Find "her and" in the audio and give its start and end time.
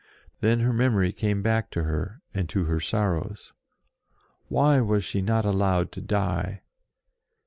1.83-2.49